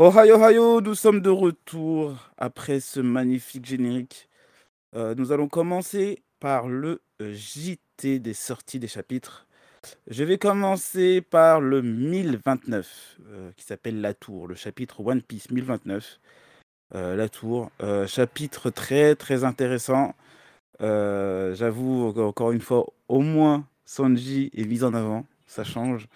[0.00, 4.28] Ohio, Ohio, nous sommes de retour après ce magnifique générique.
[4.96, 9.46] Euh, nous allons commencer par le euh, JT des sorties des chapitres.
[10.08, 15.48] Je vais commencer par le 1029, euh, qui s'appelle La Tour, le chapitre One Piece
[15.52, 16.18] 1029.
[16.96, 17.70] Euh, La Tour,
[18.08, 20.16] chapitre très très intéressant.
[20.80, 26.08] J'avoue, encore une fois, au moins Sanji est mis en avant, ça change.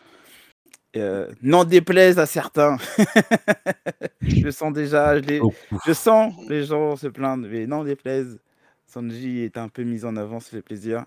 [0.97, 2.77] Euh, N'en déplaise à certains.
[4.23, 5.41] je sens déjà, je, les-
[5.87, 8.39] je sens les gens se plaindre, mais n'en déplaise.
[8.87, 11.05] Sanji est un peu mis en avant, ça fait plaisir.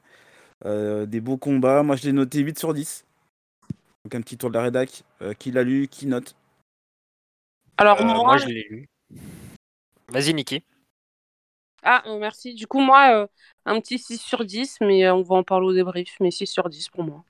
[0.66, 3.06] Euh, des beaux combats, moi je l'ai noté 8 sur 10.
[4.06, 5.04] Donc un petit tour de la rédac.
[5.22, 6.36] Euh, qui l'a lu, qui note?
[7.78, 8.88] Alors Euh, moi, moi, je l'ai lu.
[10.10, 10.64] Vas-y, Niki.
[11.84, 12.54] ah euh, merci.
[12.54, 13.28] Du coup moi, euh,
[13.66, 16.70] un petit 6 sur 10, mais on va en parler au débrief, mais 6 sur
[16.70, 17.24] 10 pour moi.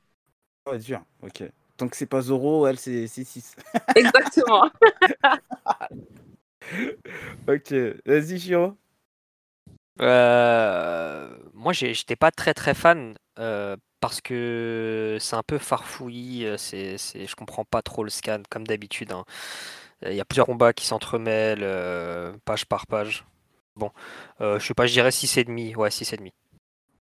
[0.65, 1.43] Oh, dur, ok.
[1.81, 3.55] Tant que c'est pas Zoro, elle c'est 6.
[3.95, 4.69] Exactement.
[7.47, 7.73] ok,
[8.05, 8.77] vas-y Chiro.
[9.99, 16.45] Euh, moi, j'étais pas très très fan euh, parce que c'est un peu farfouillis.
[16.45, 19.11] euh, C'est, c'est, je comprends pas trop le scan comme d'habitude.
[19.11, 19.25] hein.
[20.05, 23.25] Il y a plusieurs combats qui s'entremêlent euh, page par page.
[23.75, 23.89] Bon,
[24.41, 25.75] euh, je sais pas, je dirais 6,5.
[25.75, 26.31] Ouais, 6,5.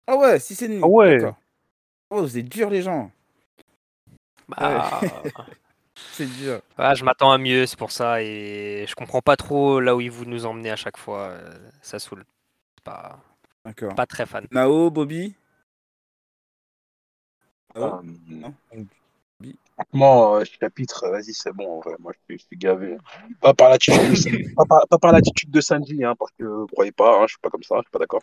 [0.08, 0.80] Ah ouais, 6 et demi.
[0.82, 1.18] Ah ouais.
[1.18, 1.36] d'accord.
[2.10, 3.12] Oh, vous êtes dur les gens.
[4.48, 5.00] Bah,
[6.12, 6.60] C'est dur.
[6.76, 8.22] ah, je m'attends à mieux, c'est pour ça.
[8.22, 11.28] Et je comprends pas trop là où ils vous nous emmenez à chaque fois.
[11.30, 12.24] euh, Ça saoule.
[12.84, 13.18] Pas,
[13.64, 13.94] D'accord.
[13.94, 14.46] pas très fan.
[14.50, 15.34] Nao, Bobby?
[17.76, 18.00] Euh,
[19.74, 21.76] Franchement, euh, chapitre, vas-y, c'est bon.
[21.76, 22.96] en vrai, moi, je suis, je suis gavé.
[23.42, 26.66] Pas par l'attitude de, pas par, pas par l'attitude de Sanji, hein, parce que vous
[26.66, 28.22] croyez pas, hein, je suis pas comme ça, je suis pas d'accord.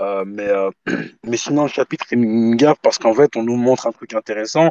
[0.00, 0.70] Euh, mais, euh,
[1.24, 4.14] mais sinon, le chapitre, il me gave parce qu'en fait, on nous montre un truc
[4.14, 4.70] intéressant.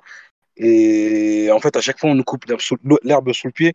[0.57, 2.59] Et en fait, à chaque fois, on nous coupe l'herbe
[3.33, 3.73] sous, le pied.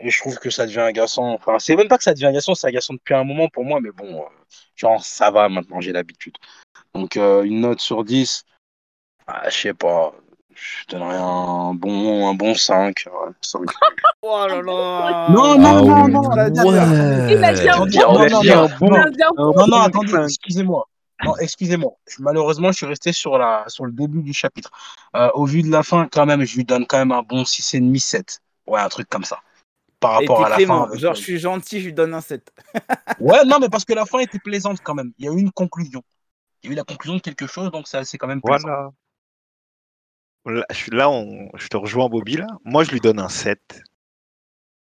[0.00, 1.32] Et je trouve que ça devient agaçant.
[1.34, 3.80] Enfin, c'est même pas que ça devient agaçant, c'est agaçant depuis un moment pour moi,
[3.80, 4.28] mais bon, euh,
[4.76, 6.36] genre, ça va maintenant, j'ai l'habitude.
[6.94, 8.44] Donc, euh, une note sur 10,
[9.26, 10.14] ah, je sais pas.
[10.54, 13.04] Je donnerais un bon, un bon 5.
[13.06, 13.66] ouais, cinq.
[14.22, 17.30] Oh là là Non, non, non, non, la non, dernière.
[17.30, 18.12] Il a dit un Attendez, bon.
[18.12, 19.52] non, non, Il a non, dit un bon.
[19.56, 20.78] non, non, attendez, excusez-moi.
[20.78, 20.97] Non,
[21.40, 21.92] excusez-moi.
[22.08, 24.70] Je- Malheureusement, je suis resté sur, la, sur le début du chapitre.
[25.16, 27.42] Euh, au vu de la fin, quand même, je lui donne quand même un bon
[27.44, 28.40] 6,5, 7.
[28.66, 29.40] Ouais, un truc comme ça.
[30.00, 30.86] Par rapport à la clément.
[30.88, 30.96] fin.
[30.96, 32.52] Genre, je suis gentil, je lui donne un 7.
[33.20, 35.12] Ouais, non, mais parce que la fin était plaisante quand même.
[35.18, 36.02] Il y a eu une conclusion.
[36.62, 38.68] Il y a eu la conclusion de quelque chose, donc ça, c'est quand même plaisant.
[40.44, 40.60] Voilà.
[40.60, 42.36] Là, je, suis- là on- je te rejoins, Bobby.
[42.36, 42.46] Là.
[42.64, 43.80] Moi, je lui donne un 7.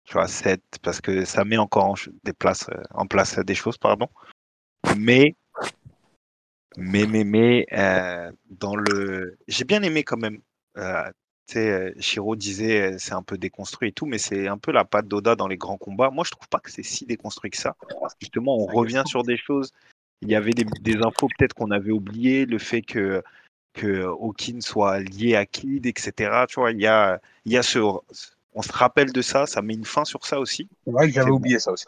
[0.05, 1.93] Tu vois, 7, parce que ça met encore en,
[2.23, 4.07] des places, euh, en place des choses, pardon.
[4.97, 5.35] Mais,
[6.77, 9.37] mais, mais, mais, euh, dans le.
[9.47, 10.39] J'ai bien aimé quand même.
[10.77, 11.09] Euh,
[11.47, 14.57] tu sais, euh, Shiro disait euh, c'est un peu déconstruit et tout, mais c'est un
[14.57, 16.09] peu la patte d'Oda dans les grands combats.
[16.09, 17.75] Moi, je trouve pas que c'est si déconstruit que ça.
[18.19, 19.71] Justement, on revient sur des choses.
[20.21, 23.21] Il y avait des, des infos peut-être qu'on avait oubliées, le fait que
[23.73, 26.45] que Hawkins soit lié à Kid, etc.
[26.47, 29.61] Tu vois, il y a, il y a ce, on se rappelle de ça, ça
[29.61, 30.69] met une fin sur ça aussi.
[30.85, 31.35] Que j'avais bon.
[31.35, 31.85] oublié ça aussi.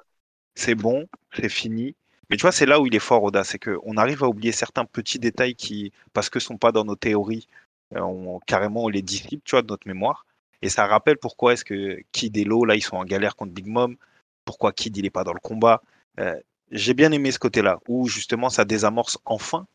[0.53, 1.95] C'est bon, c'est fini.
[2.29, 4.51] Mais tu vois, c'est là où il est fort, Oda, c'est qu'on arrive à oublier
[4.51, 7.47] certains petits détails qui, parce que sont pas dans nos théories,
[7.95, 10.25] euh, on, carrément on les dissipe, tu vois, de notre mémoire.
[10.61, 13.53] Et ça rappelle pourquoi est-ce que Kid et Lo, là, ils sont en galère contre
[13.53, 13.95] Big Mom,
[14.43, 15.81] pourquoi Kid, il est pas dans le combat.
[16.19, 16.35] Euh,
[16.71, 19.67] J'ai bien aimé ce côté-là, où justement ça désamorce enfin,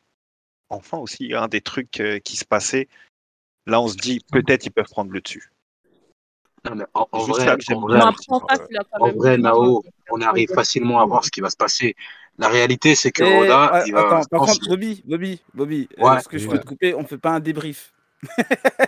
[0.69, 2.89] enfin aussi, un des trucs euh, qui se passaient.
[3.67, 5.53] Là, on se dit, peut-être ils peuvent prendre le dessus.
[6.65, 7.81] Non, mais en, vrai, ça en
[9.11, 11.97] vrai, en Nao, on arrive facilement à voir ce qui va se passer.
[12.39, 14.01] La réalité, c'est que Et- Oda, ouais, il va.
[14.07, 16.17] attends, par contre, Bobby, Bobby, Bobby, euh, Ouais.
[16.17, 16.95] est-ce que je peux te couper?
[16.95, 17.93] On fait pas un débrief.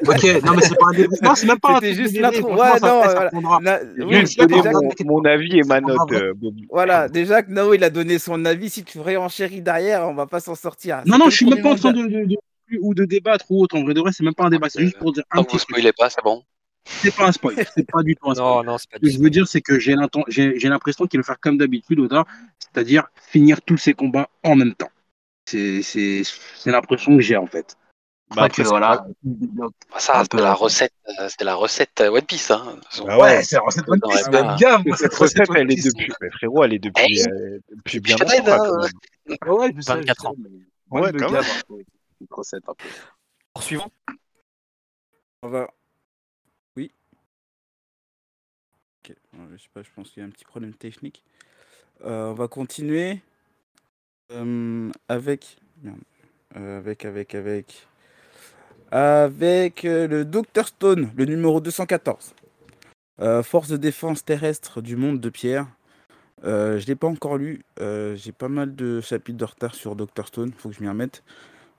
[0.08, 1.20] Ok, non, mais c'est pas un débrief.
[1.22, 2.36] Non, c'est même pas un C'était juste débrief.
[2.36, 2.52] l'intro.
[2.54, 3.80] Ouais, ça- non, ça voilà.
[3.98, 4.70] oui, Juste déjà,
[5.04, 6.66] mon, avis et ma note, euh, Bobby.
[6.70, 10.26] voilà, déjà que Nao il a donné son avis, si tu réenchéris derrière, on va
[10.26, 11.02] pas s'en sortir.
[11.06, 12.36] Non, non, je suis même pas en train de, de, de-
[12.80, 13.76] ou de débattre ou autre.
[13.76, 14.68] En vrai de vrai, c'est même pas un débat.
[14.70, 15.76] C'est juste pour dire un petit vous truc.
[15.76, 16.42] spoilez pas, c'est bon.
[16.86, 17.56] C'est pas un spoil.
[17.74, 18.66] C'est pas du tout un spoil.
[18.66, 21.40] Non, non, pas Ce que je veux dire, c'est que j'ai l'impression qu'il va faire
[21.40, 22.24] comme d'habitude, Oda,
[22.58, 24.90] c'est-à-dire finir tous ses combats en même temps.
[25.46, 26.22] C'est c'est-
[26.56, 27.76] c'est l'impression que j'ai en fait.
[28.34, 29.06] Bah, que c'est voilà.
[29.98, 30.56] Ça, Un c'était peu, la ouais.
[30.56, 30.92] recette,
[31.28, 32.50] c'était la recette One Piece.
[32.50, 32.78] Hein.
[33.06, 33.42] Bah Ouais, ouais.
[33.44, 34.28] c'est la recette One Piece,
[34.58, 37.28] gaffe, Mais cette Cette recette, elle est depuis, frérot, elle est depuis, Hey.
[37.28, 38.88] euh, depuis bien longtemps, hein.
[39.26, 39.36] même.
[39.46, 40.34] Ouais, ouais, je sais, 24 je sais, ans.
[40.90, 41.44] Ouais, quand même.
[42.20, 42.88] Une recette un peu.
[43.60, 43.90] Suivant.
[45.42, 45.68] On va.
[49.06, 49.14] Ok,
[49.52, 51.22] je sais pas, je pense qu'il y a un petit problème technique.
[52.04, 53.20] Euh, on va continuer
[54.32, 55.58] euh, avec.
[55.82, 55.98] merde.
[56.56, 57.86] Euh, avec, avec, avec.
[58.90, 62.34] Avec euh, le Dr Stone, le numéro 214.
[63.20, 65.66] Euh, Force de défense terrestre du monde de Pierre.
[66.44, 67.62] Euh, je l'ai pas encore lu.
[67.80, 70.52] Euh, J'ai pas mal de chapitres de retard sur Dr Stone.
[70.56, 71.22] Faut que je m'y remette.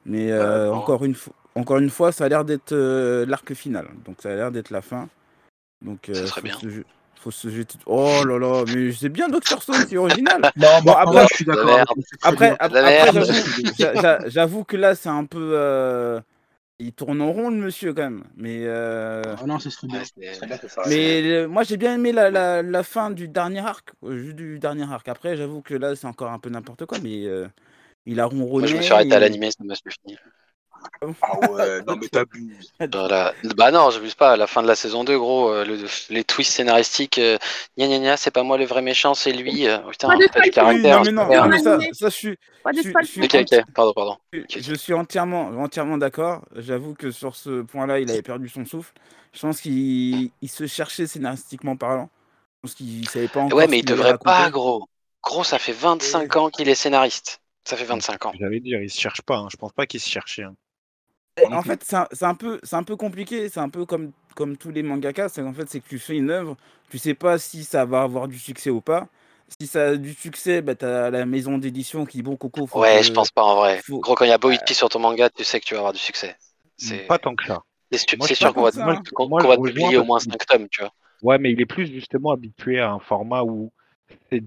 [0.06, 1.16] Mais euh, encore, une
[1.56, 3.88] encore une fois, ça a l'air d'être euh, l'arc final.
[4.06, 5.10] Donc ça a l'air d'être la fin.
[5.84, 6.56] Donc euh, faut bien.
[7.20, 7.78] Faut se jeter.
[7.86, 10.42] Oh là là, mais c'est bien Dr Stone, c'est original.
[10.56, 11.86] Non, Bon, moi, après- moi, je suis d'accord.
[12.22, 12.56] Après,
[13.14, 13.34] j'avoue-
[13.78, 15.52] j'a- j'a- j'avoue que là, c'est un peu.
[15.54, 16.20] euh,
[16.78, 18.26] Il tourne en rond, le monsieur, quand même.
[18.36, 20.00] Mais, euh, Ah non, ce serait bien.
[20.00, 20.82] Ouais, Ce c'est- serait bien que ça.
[20.90, 23.92] mais euh, moi, j'ai bien aimé la, la, la fin du dernier arc.
[24.06, 25.08] Juste du dernier arc.
[25.08, 26.98] Après, j'avoue que là, c'est encore un peu n'importe quoi.
[27.02, 27.48] Mais euh,
[28.06, 28.50] il a ronronné.
[28.60, 30.18] Moi, je me suis arrêté à et- l'animé, ça m'a suffi.
[31.22, 32.72] Ah ouais, non, mais t'abuses.
[32.92, 33.34] Voilà.
[33.58, 34.34] Bah non, je pas.
[34.34, 37.38] À la fin de la saison 2, gros, euh, le- les twists scénaristiques, euh,
[37.78, 39.68] gna gna gna, c'est pas moi le vrai méchant, c'est lui.
[39.68, 40.98] euh, putain, Pas du spoil, Oui, caractère.
[41.12, 42.38] non, mais non, mais ça, ça, je suis.
[42.64, 44.18] Pas de Je- je suis- Ok, ok, pardon, pardon.
[44.58, 46.46] Je suis entièrement, entièrement d'accord.
[46.56, 48.94] J'avoue que sur ce point-là, il avait perdu son souffle.
[49.34, 52.10] Je pense qu'il il se cherchait scénaristiquement parlant.
[52.58, 53.58] Je pense qu'il savait pas encore.
[53.58, 54.88] Ouais, mais il devrait pas, gros.
[55.24, 57.42] Gros, ça fait 25 ans qu'il est scénariste.
[57.64, 58.34] Ça fait 25 ans.
[58.40, 59.38] J'allais dire, il se cherche pas.
[59.38, 59.48] hein.
[59.52, 60.44] Je pense pas qu'il se cherchait.
[60.44, 60.56] hein.
[61.42, 63.50] Et En fait, c'est un, peu, c'est un peu compliqué.
[63.50, 65.30] C'est un peu comme, comme tous les mangakas.
[65.30, 66.56] C'est en fait, c'est que tu fais une œuvre,
[66.90, 69.08] tu sais pas si ça va avoir du succès ou pas.
[69.60, 72.80] Si ça a du succès, bah, t'as la maison d'édition qui dit bon, Coco, faut
[72.80, 73.82] Ouais, que- je pense pas en vrai.
[73.84, 75.82] faut- Gros, quand il y a Boichi sur ton manga, tu sais que tu vas
[75.82, 76.36] avoir du succès.
[76.78, 77.62] C'est Pas tant que ça.
[77.92, 79.02] c'est sûr, qu'on va, hein.
[79.04, 80.92] te publier au moins que- 5 tomes, tu vois.
[81.22, 83.72] Ouais, mais il est plus justement habitué à un format où
[84.32, 84.44] ces,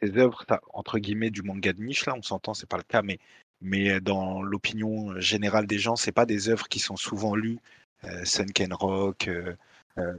[0.00, 3.02] ces œuvres, entre guillemets, du manga de niche, là, on s'entend, c'est pas le cas,
[3.02, 3.18] mais,
[3.60, 7.58] mais dans l'opinion générale des gens, c'est pas des œuvres qui sont souvent lues.
[8.04, 9.54] Euh, Sunken Rock, euh,
[9.98, 10.14] euh,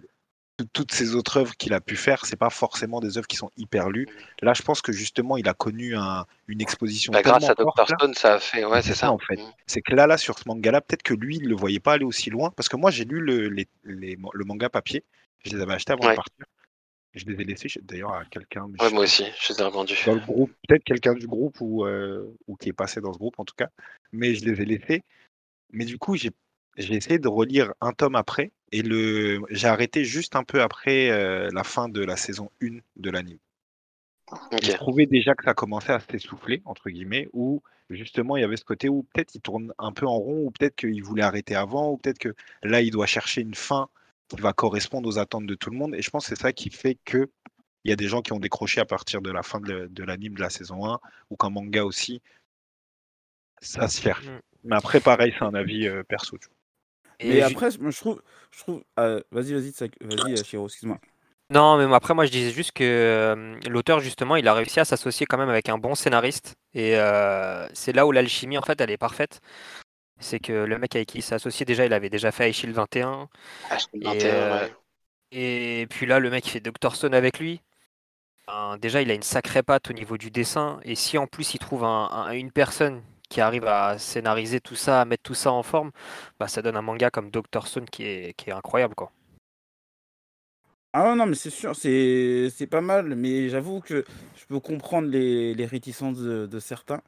[0.57, 3.37] tout- toutes ces autres œuvres qu'il a pu faire, c'est pas forcément des œuvres qui
[3.37, 4.07] sont hyper lues.
[4.43, 7.73] Là, je pense que justement, il a connu un- une exposition Bah, grâce à Dr.
[7.77, 7.85] là.
[7.97, 8.63] Stone, ça a fait.
[8.65, 9.07] Ouais, c'est ça.
[9.07, 9.37] ça, en fait.
[9.37, 9.51] Mm.
[9.65, 12.05] C'est que là, là, sur ce manga-là, peut-être que lui, il le voyait pas aller
[12.05, 12.51] aussi loin.
[12.55, 15.03] Parce que moi, j'ai lu le, les- les- le manga papier.
[15.43, 16.11] Je les avais achetés avant Ouais.
[16.11, 16.45] de partir.
[17.13, 18.69] Je les ai laissés d'ailleurs à quelqu'un.
[18.79, 19.97] Ouais, moi aussi, je les ai revendus.
[20.05, 23.17] Dans le groupe, peut-être quelqu'un du groupe ou, euh, ou qui est passé dans ce
[23.17, 23.69] groupe en tout cas.
[24.13, 25.03] Mais je les ai laissés.
[25.73, 26.31] Mais du coup, j'ai
[26.77, 28.51] j'ai essayé de relire un tome après.
[28.71, 32.79] Et le j'ai arrêté juste un peu après euh, la fin de la saison 1
[32.95, 33.39] de l'anime.
[34.31, 34.63] Ok.
[34.63, 38.55] Je trouvais déjà que ça commençait à s'essouffler, entre guillemets, où justement il y avait
[38.55, 41.55] ce côté où peut-être il tourne un peu en rond, ou peut-être qu'il voulait arrêter
[41.55, 43.89] avant, ou peut-être que là il doit chercher une fin
[44.35, 45.95] qui va correspondre aux attentes de tout le monde.
[45.95, 47.29] Et je pense que c'est ça qui fait que
[47.83, 50.35] il y a des gens qui ont décroché à partir de la fin de, l'anime
[50.35, 50.99] de la saison 1,
[51.31, 52.21] ou qu'un manga aussi,
[53.59, 54.27] ça se cherche.
[54.27, 54.39] Mm.
[54.65, 56.37] Mais après, pareil, c'est un avis euh, perso.
[56.37, 56.55] tu vois.
[57.19, 58.83] Et Mais après, je trouve, je trouve.
[58.99, 60.99] euh, vas-y, vas-y, vas-y, euh, Chiro, excuse-moi.
[61.51, 64.85] Non, mais après, moi, je disais juste que euh, l'auteur, justement, il a réussi à
[64.85, 66.55] s'associer quand même avec un bon scénariste.
[66.73, 69.41] Et euh, c'est là où l'alchimie, en fait, elle est parfaite.
[70.21, 72.53] C'est que le mec avec qui il s'est associé, déjà, il avait déjà fait High
[72.55, 73.29] Shield 21.
[73.69, 74.75] Ah, je Et, 21, euh, ouais.
[75.31, 76.95] et puis là, le mec, il fait Dr.
[76.95, 77.61] Stone avec lui.
[78.47, 80.79] Ben, déjà, il a une sacrée patte au niveau du dessin.
[80.83, 84.75] Et si en plus, il trouve un- un- une personne qui arrive à scénariser tout
[84.75, 85.91] ça, à mettre tout ça en forme,
[86.39, 87.67] bah, ça donne un manga comme Dr.
[87.67, 89.11] Stone qui est, qui est incroyable, quoi.
[90.93, 94.03] Ah non, mais c'est sûr, c'est c'est pas mal, mais j'avoue que
[94.35, 97.01] je peux comprendre les, les réticences de, de certains.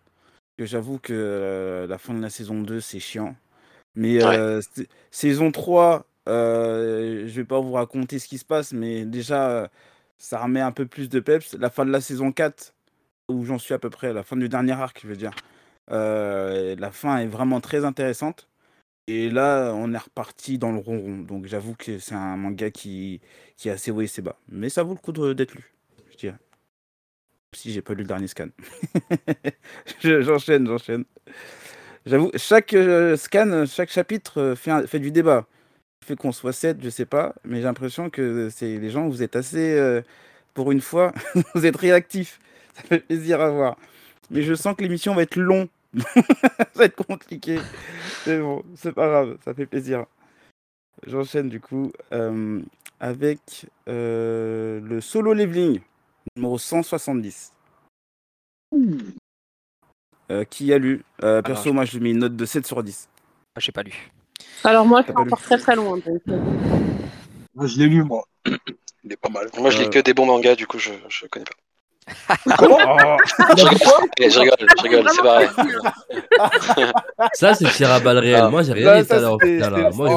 [0.57, 3.35] Que j'avoue que euh, la fin de la saison 2, c'est chiant.
[3.95, 4.37] Mais Ouais.
[4.37, 4.61] euh,
[5.11, 9.69] saison 3, euh, je vais pas vous raconter ce qui se passe, mais déjà,
[10.17, 11.53] ça remet un peu plus de peps.
[11.55, 12.73] La fin de la saison 4,
[13.29, 15.33] où j'en suis à peu près, la fin du dernier arc, je veux dire,
[15.89, 18.47] la fin est vraiment très intéressante.
[19.07, 21.19] Et là, on est reparti dans le ronron.
[21.19, 23.21] Donc j'avoue que c'est un manga qui,
[23.57, 24.37] qui est assez haut et assez bas.
[24.49, 25.73] Mais ça vaut le coup de- d'être lu.
[27.53, 28.47] Si j'ai pas lu le dernier scan.
[30.01, 31.05] Je- j'enchaîne, j'enchaîne.
[32.05, 34.55] J'avoue, chaque euh, scan, chaque chapitre euh,
[34.87, 35.45] fait, du débat.
[36.05, 39.23] Fait qu'on soit 7, je sais pas, mais j'ai l'impression que c'est les gens, vous
[39.23, 40.01] êtes assez, euh,
[40.53, 41.13] pour une fois,
[41.55, 42.39] vous êtes réactifs.
[42.75, 43.77] Ça fait plaisir à voir.
[44.29, 45.69] Mais je sens que l'émission va être long.
[45.97, 47.59] ça va être compliqué.
[48.27, 50.05] Mais bon, c'est pas grave, ça fait plaisir.
[51.07, 51.91] J'enchaîne du coup
[52.99, 55.79] avec le solo leveling
[56.35, 57.51] numéro 170.
[60.31, 61.03] Euh, qui a lu?
[61.23, 63.09] Euh, Perso, je- moi je lui mets une note de 7 sur 10.
[63.55, 64.11] Moi, j'ai pas lu.
[64.63, 65.97] Alors moi, je suis encore très très loin.
[65.97, 66.39] donc, euh,
[67.53, 68.23] Moi, je l'ai lu, moi.
[69.03, 69.47] Il est pas mal.
[69.59, 71.53] Moi, je lis Euh, que des bons mangas, du coup, je, je connais pas.
[72.57, 73.17] Comment Oh,
[73.57, 75.49] Il a dit quoi Eh, je rigole, je rigole, c'est pareil.
[77.33, 78.41] Ça, c'est tir à balles réelles.
[78.45, 78.49] Ah.
[78.49, 79.93] Moi, j'ai rien dit tout ça, à l'heure.
[79.95, 80.09] Moi,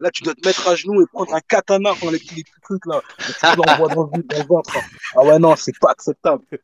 [0.00, 2.84] là, tu dois te mettre à genoux et prendre un katana, prendre les petits, trucs,
[2.86, 3.00] là.
[3.18, 4.76] Tu l'envoies dans, le- ventre.
[5.16, 6.42] Ah ouais, non, c'est pas acceptable.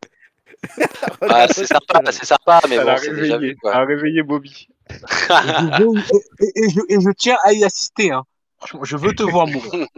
[1.23, 3.75] Ah, c'est sympa, c'est sympa, mais ça bon, c'est déjà vu, ça quoi.
[3.77, 4.69] a réveillé Bobby.
[4.91, 8.25] Et je, veux- et- et- et je, et je tiens à y assister, hein.
[8.83, 9.71] Je veux te voir mourir.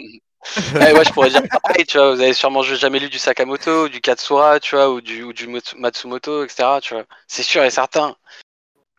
[0.75, 3.85] Ouais, ouais, je pourrais dire pareil, tu vois, vous avez sûrement jamais lu du Sakamoto,
[3.85, 7.05] ou du Katsura, tu vois, ou du, ou du Motsu- Matsumoto, etc., tu vois.
[7.29, 8.17] C'est sûr et certain.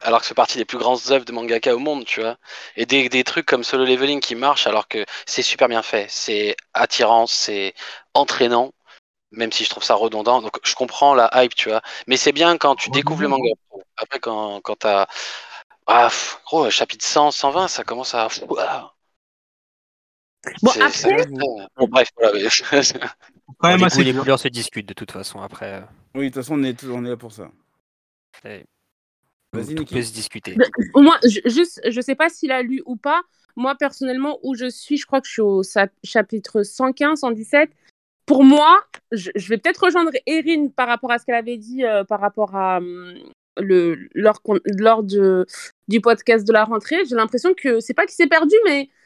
[0.03, 2.37] Alors que c'est partie des plus grandes œuvres de mangaka au monde, tu vois.
[2.75, 6.07] Et des, des trucs comme Solo Leveling qui marchent alors que c'est super bien fait.
[6.09, 7.73] C'est attirant, c'est
[8.13, 8.73] entraînant,
[9.31, 10.41] même si je trouve ça redondant.
[10.41, 11.81] Donc je comprends la hype, tu vois.
[12.07, 13.49] Mais c'est bien quand tu découvres le manga.
[13.97, 15.07] Après, quand, quand t'as.
[15.87, 18.27] Ah, pff, gros, chapitre 100, 120, ça commence à.
[18.49, 18.93] Ouah.
[20.61, 20.91] Bon, C'est- après,
[21.23, 21.27] ça-
[21.77, 22.33] Bon, bref, voilà.
[22.33, 22.41] mais-
[23.59, 25.83] Quand même les goûts, les couleurs se discutent de toute façon après.
[26.15, 27.49] Oui, de toute façon, on est, on est là pour ça.
[28.45, 28.65] et-
[29.53, 29.93] Vas-y, Niki.
[29.93, 30.55] peut se discuter.
[30.93, 33.21] au moins, je, juste, je sais pas s'il a lu ou pas.
[33.55, 35.61] Moi, personnellement, où je suis, je crois que je suis au
[36.03, 37.69] chapitre 115, 117.
[38.25, 38.79] Pour moi,
[39.11, 42.19] je, je vais peut-être rejoindre Erin par rapport à ce qu'elle avait dit euh, par
[42.19, 43.13] rapport à hum,
[43.57, 44.41] le, lors,
[44.77, 45.45] lors de,
[45.87, 47.05] du podcast de la rentrée.
[47.07, 49.02] J'ai l'impression que c'est pas qu'il s'est perdu, mais euh,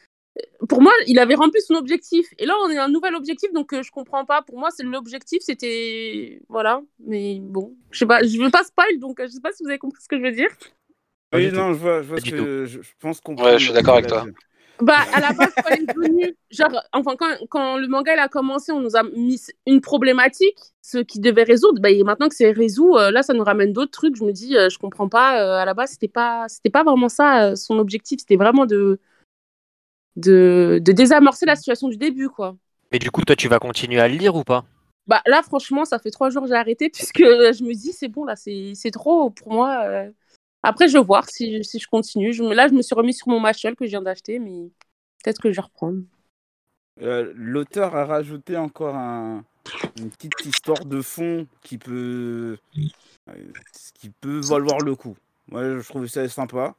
[0.68, 2.26] pour moi, il avait rempli son objectif.
[2.38, 4.42] Et là, on est à un nouvel objectif, donc euh, je comprends pas.
[4.42, 6.80] Pour moi, c'est l'objectif, c'était voilà.
[7.00, 9.62] Mais bon, je sais pas, je veux pas spoil, donc euh, je sais pas si
[9.62, 10.50] vous avez compris ce que je veux dire.
[11.34, 13.36] Oui, non, je vois, je vois ce que je, je pense qu'on.
[13.36, 14.24] Ouais, je suis d'accord avec toi.
[14.80, 18.70] Bah, à la base, quand est genre, enfin, quand, quand le manga il a commencé,
[18.70, 21.82] on nous a mis une problématique, ce qui devait résoudre.
[21.82, 24.14] Bah, et maintenant que c'est résolu, euh, là, ça nous ramène d'autres trucs.
[24.16, 25.42] Je me dis, euh, je comprends pas.
[25.42, 28.20] euh, à la base, c'était pas, c'était pas vraiment ça euh, son objectif.
[28.20, 29.00] C'était vraiment de,
[30.18, 32.56] de, de désamorcer la situation du début, quoi.
[32.92, 34.64] Mais du coup, toi, tu vas continuer à le lire ou pas?
[35.06, 38.08] Bah, là, franchement, ça fait trois jours que j'ai arrêté puisque je me dis, c'est
[38.08, 39.84] bon, là, c'est c'est trop pour moi.
[39.84, 40.10] euh.
[40.62, 42.32] Après, je vais voir si, si je continue.
[42.32, 44.70] Je me- là, je me suis remis sur mon Machel que je viens d'acheter, mais
[45.22, 46.02] peut-être que je vais reprendre.
[47.00, 49.44] Euh, L'auteur a rajouté encore un-
[49.98, 52.58] une petite histoire de fond qui peut,
[53.30, 53.52] euh,
[53.94, 55.16] qui peut valoir le coup.
[55.48, 56.74] Moi, je trouve ça sympa.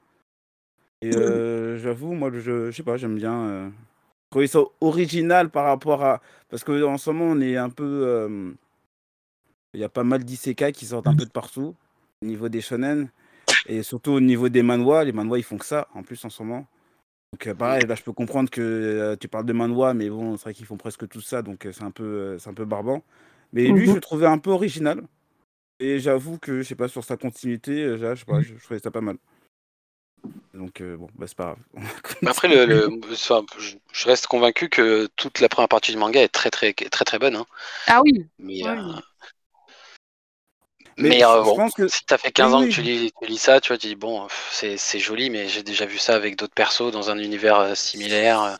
[1.01, 3.33] Et euh, j'avoue, moi, je, je sais pas, j'aime bien.
[3.47, 3.69] euh,
[4.29, 6.21] trouver ça original par rapport à.
[6.49, 7.83] Parce qu'en ce moment, on est un peu.
[8.05, 8.51] euh,
[9.73, 11.75] Il y a pas mal d'isekai qui sortent un peu de partout
[12.21, 13.09] au niveau des shonen.
[13.67, 15.03] Et surtout au niveau des manhwa.
[15.03, 16.67] Les manhwa, ils font que ça, en plus, en ce moment.
[17.33, 20.35] Donc, euh, pareil, là, je peux comprendre que euh, tu parles de manhwa, mais bon,
[20.37, 22.53] c'est vrai qu'ils font presque tout ça, donc euh, c'est un peu, euh, c'est un
[22.55, 23.03] peu barbant.
[23.53, 23.95] Mais lui, je Mhm.
[23.95, 25.03] le trouvais un peu original.
[25.79, 28.55] Et j'avoue que, je sais pas, sur sa continuité, euh, là, je, sais pas, je,
[28.55, 29.17] je trouvais ça pas mal.
[30.59, 31.57] Donc, euh, bon, bah, c'est pas grave.
[32.21, 33.13] Mais Après, le, le- continuer.
[33.13, 37.05] enfin, je, reste convaincu que toute la première partie du manga est très très très
[37.05, 37.37] très bonne.
[37.37, 37.45] hein.
[37.87, 38.27] Ah oui.
[38.37, 38.69] Mais, Ouais.
[38.77, 38.93] euh,
[40.97, 42.73] Mais mais je- euh, je bon, pense que- si t'as fait 15 Oui, ans que
[42.73, 45.63] tu lis, tu lis ça, tu vois, tu dis bon, c'est c'est joli, mais j'ai
[45.63, 48.41] déjà vu ça avec d'autres persos dans un univers euh, similaire.
[48.41, 48.55] euh.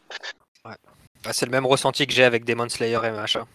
[1.24, 3.46] Bah, C'est le même ressenti que j'ai avec Demon Slayer et machin.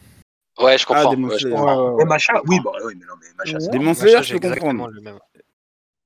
[0.58, 1.10] Ouais, je comprends.
[1.12, 1.56] Demon ouais, je Slayer.
[1.56, 1.98] comprends.
[1.98, 4.50] Et Macha, oui, bah oui, mais non, mais Macha, c'est Demon Machin, Slayer, je peux
[4.50, 4.88] comprendre.
[4.88, 5.18] le même.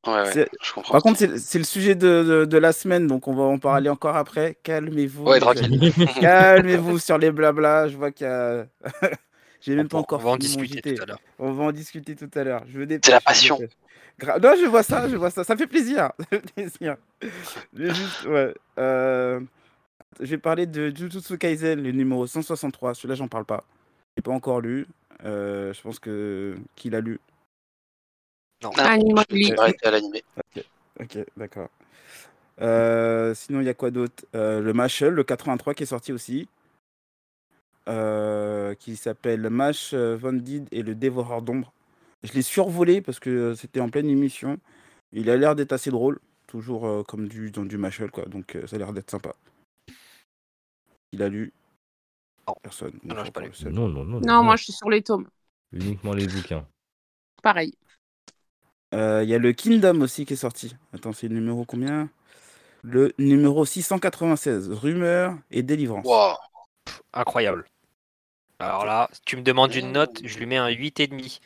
[0.07, 0.93] Ouais, ouais, C'est- je comprends.
[0.93, 3.89] Par contre, c'est le sujet de, de- de la semaine, donc on va en parler
[3.91, 4.57] encore après.
[4.63, 5.25] Calmez-vous.
[5.25, 5.93] Ouais, amis.
[6.21, 7.89] Calmez-vous sur les blablas.
[7.89, 8.67] Je vois qu'il y a.
[9.61, 10.95] J'ai même On, pas on encore va en fini mon discuter JT.
[10.97, 11.21] tout à l'heure.
[11.41, 12.63] On va en discuter tout à l'heure.
[12.69, 13.59] Je veux C'est la passion.
[13.61, 15.43] Non, je vois ça, je vois ça.
[15.45, 16.11] Ça fait plaisir.
[16.19, 16.97] Ça fait plaisir.
[17.73, 18.55] Mais juste, ouais.
[18.79, 19.41] euh,
[20.21, 22.95] Je vais parler de Jujutsu Kaisen, le numéro 163.
[22.95, 23.65] Celui-là, j'en parle pas.
[24.17, 24.87] J'ai pas encore lu.
[25.25, 27.19] Euh, je pense que qu'il a lu.
[28.63, 28.71] Non.
[28.77, 30.23] Ah, Anima je vais arrêter à l'animé.
[31.01, 31.69] Ok, d'accord.
[32.61, 34.25] Euh, sinon, il y a quoi d'autre?
[34.35, 36.49] Euh, Le Mashel, le 83 qui est sorti aussi.
[37.89, 41.73] Euh, qui s'appelle Mash Vandid et le Dévoreur d'ombre.
[42.23, 44.59] Je l'ai survolé parce que c'était en pleine émission.
[45.13, 48.25] Il a l'air d'être assez drôle, toujours euh, comme du, dans du Mashel, quoi.
[48.27, 49.35] Donc euh, ça a l'air d'être sympa.
[51.13, 51.53] Il a lu
[52.47, 52.55] Non.
[52.63, 52.99] Personne.
[53.05, 53.73] Non, non, pas seul.
[53.73, 54.21] Non, non, non.
[54.21, 55.29] Non, moi, je suis sur les tomes.
[55.73, 56.67] Uniquement les bouquins.
[57.43, 57.73] Pareil.
[58.95, 60.75] Euh, Il y a le Kingdom aussi qui est sorti.
[60.95, 62.09] Attends, c'est le numéro combien?
[62.83, 64.71] Le numéro 696.
[64.71, 66.07] Rumeur et délivrance.
[66.07, 66.35] Wow.
[67.13, 67.65] Incroyable.
[68.61, 71.39] Alors là, tu me demandes une note, je lui mets un 8,5.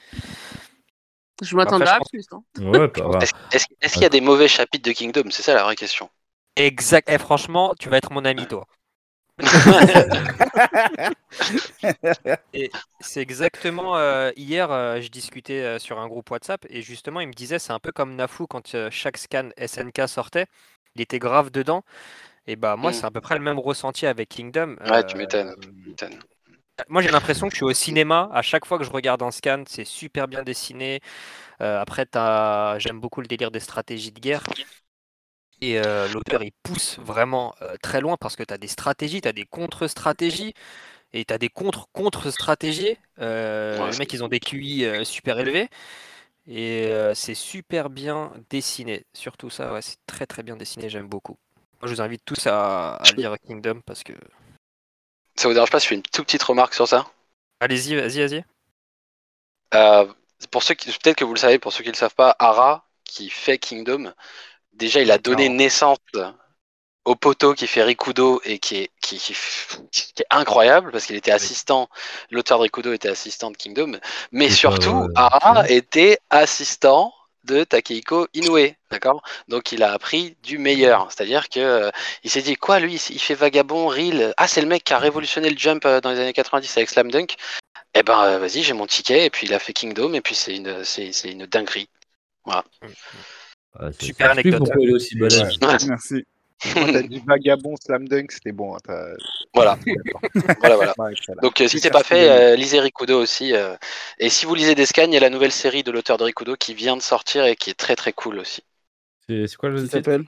[1.42, 2.24] Je m'attendais à pense- plus.
[2.32, 2.42] hein.
[2.60, 2.90] Ouais.
[3.52, 5.24] Est-ce qu'il y a des mauvais chapitres de Kingdom?
[5.30, 6.08] C'est ça la vraie question.
[6.56, 7.08] Exact.
[7.10, 8.66] Eh, franchement, tu vas être mon ami, toi.
[13.00, 17.28] C'est exactement euh, hier, euh, je discutais euh, sur un groupe WhatsApp et justement, il
[17.28, 20.46] me disait c'est un peu comme Nafu quand chaque scan SNK sortait,
[20.94, 21.82] il était grave dedans.
[22.46, 22.94] Et bah moi, Mm.
[22.94, 24.76] c'est à peu près le même ressenti avec Kingdom.
[24.90, 25.54] Ouais, tu m'étonnes.
[26.88, 28.28] Moi, j'ai l'impression que je suis au cinéma.
[28.32, 31.00] À chaque fois que je regarde un scan, c'est super bien dessiné.
[31.60, 32.06] Après,
[32.78, 34.44] j'aime beaucoup le délire des stratégies de guerre.
[35.62, 39.20] Et euh, l'auteur, il pousse vraiment euh, très loin parce que tu as des stratégies,
[39.20, 40.54] tu as des contre-stratégies
[41.12, 42.96] et tu as des contre-contre-stratégies.
[43.20, 45.68] Euh, Ouais, les mecs, ils ont des QI super élevés.
[46.48, 49.04] Et c'est super bien dessiné.
[49.14, 51.36] Surtout ça, ouais, c'est très très bien dessiné, j'aime beaucoup.
[51.80, 54.12] Moi, je vous invite tous à, à lire Kingdom parce que.
[55.36, 57.06] Ça vous dérange pas si je fais une toute petite remarque sur ça?
[57.60, 58.44] Allez-y, vas-y, vas-y.
[60.50, 62.34] Pour ceux qui, peut-être que vous le savez, pour ceux qui ne le savent pas,
[62.40, 64.12] Ara, qui fait Kingdom,
[64.74, 65.98] déjà il a donné naissance
[67.04, 69.34] au poteau qui fait Rikudo et qui est, qui, qui-
[69.90, 71.88] qui est incroyable parce qu'il était assistant,
[72.30, 73.98] l'auteur de Rikudo était assistant de Kingdom,
[74.30, 77.12] mais surtout euh, Ara était assistant
[77.44, 79.20] de Takehiko Inoue, d'accord?
[79.48, 81.90] Donc il a appris du meilleur, c'est-à-dire que euh,
[82.22, 84.98] il s'est dit quoi lui, il fait vagabond, reel, ah c'est le mec qui a
[84.98, 87.34] révolutionné le jump euh, dans les années 90 avec Slam Dunk,
[87.94, 90.36] eh ben euh, vas-y j'ai mon ticket et puis il a fait Kingdom et puis
[90.36, 91.88] c'est une, c'est, c'est une dinguerie.
[92.46, 93.41] Ah, c'est- Super
[93.88, 94.58] explique anecdote.
[94.58, 95.58] pourquoi il est aussi balèze.
[95.88, 96.24] Merci.
[96.74, 98.76] Quand t'as dit vagabond slam dunk, c'était bon.
[98.76, 99.14] hein,
[99.52, 99.76] Voilà,
[100.60, 100.94] voilà, voilà.
[100.98, 101.12] Ouais.
[101.42, 103.52] Donc euh, si Super c'est pas fait, euh, lisez Rikudo aussi.
[103.52, 103.74] euh.
[104.18, 106.24] Et si vous lisez des scans, il y a la nouvelle série de l'auteur de
[106.24, 108.62] Rikudo qui vient de sortir et qui est très très cool aussi.
[109.28, 110.24] C'est quoi le s'appelle?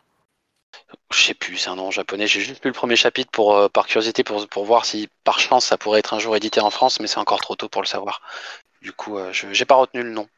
[1.12, 2.26] Je sais plus, c'est un nom japonais.
[2.26, 5.38] J'ai juste lu le premier chapitre pour euh, par curiosité pour, pour voir si par
[5.38, 7.82] chance ça pourrait être un jour édité en France, mais c'est encore trop tôt pour
[7.82, 8.20] le savoir.
[8.82, 10.28] Du coup, euh, je j'ai pas retenu le nom.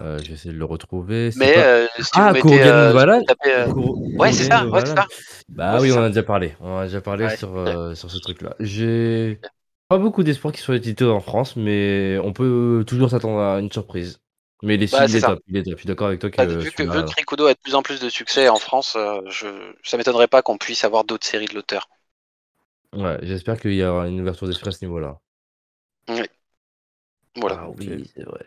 [0.00, 1.30] Euh, Je vais essayer de le retrouver.
[1.34, 2.92] Mais pas- euh, si Ah, vous mettez, euh,
[3.26, 3.72] tapez, euh,
[4.18, 5.06] Ouais, c'est ça, ouais, ça.
[5.48, 6.02] Bah Ouais, oui, on ça.
[6.02, 6.54] a déjà parlé.
[6.60, 7.76] On a déjà parlé Ouais, sur, ouais.
[7.76, 8.54] euh, sur ce truc-là.
[8.60, 9.40] J'ai
[9.88, 13.70] pas beaucoup d'espoir qu'il soit édité en France, mais on peut toujours s'attendre à une
[13.72, 14.20] surprise.
[14.62, 15.26] Mais les Bah, il c'est est ça.
[15.26, 15.74] top, il est top.
[15.74, 17.74] Je suis d'accord avec toi que Bah, vu, que, vu que Rikudo a de plus
[17.74, 19.46] en plus de succès en France, euh, je,
[19.82, 21.88] ça m'étonnerait pas qu'on puisse avoir d'autres séries de l'auteur.
[22.92, 25.18] Ouais, j'espère qu'il y aura une ouverture d'esprit à ce niveau-là.
[27.36, 27.58] Voilà.
[27.58, 28.44] Ah oui, c'est vrai.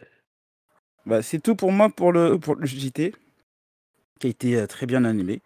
[1.05, 3.13] Bah, c'est tout pour moi pour le, pour le JT,
[4.19, 5.41] qui a été euh, très bien animé.